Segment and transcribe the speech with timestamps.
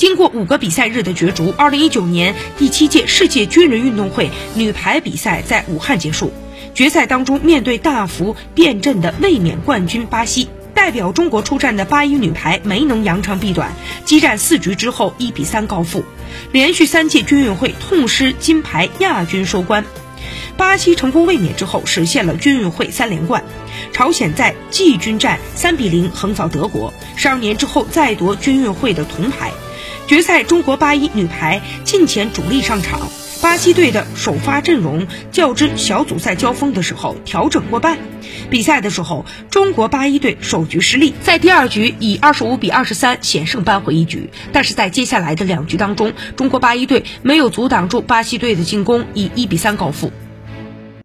[0.00, 6.32] 经过五个比赛日的角逐，二零一九年第七届世界军人运动会女排比赛在武汉结束。
[6.72, 13.72] 决赛当中，面对大幅变阵的卫冕冠军巴西，代表中国出战的八一女排没能扬长避短，
[14.06, 16.02] 激战四局之后一比三告负，
[16.50, 19.84] 连续三届军运会痛失金牌亚军收官。
[20.56, 23.44] 巴西成功卫冕之后，实现了军运会三连冠。
[23.92, 29.52] 朝鲜在季军战三比零横扫德国，十二年之后再夺军运会的铜牌。
[30.10, 33.08] 决赛，中国八一女排近前主力上场，
[33.40, 37.96] 巴西队的首发阵容较之小组赛交锋的时候调整过半。
[38.50, 44.30] 比赛的时候，中国八一队首局失利，在第二局以二十五比二十三险胜扳回一局。
[44.50, 50.10] 但是在接下来的两局当中，中国八一队没有阻挡住巴西队的进攻，以一比三告负。